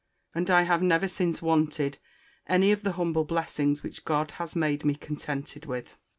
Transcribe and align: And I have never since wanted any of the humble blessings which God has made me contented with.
And 0.33 0.49
I 0.49 0.63
have 0.63 0.81
never 0.81 1.07
since 1.07 1.43
wanted 1.43 1.99
any 2.49 2.71
of 2.71 2.81
the 2.81 2.93
humble 2.93 3.23
blessings 3.23 3.83
which 3.83 4.03
God 4.03 4.31
has 4.41 4.55
made 4.55 4.83
me 4.83 4.95
contented 4.95 5.67
with. 5.67 5.95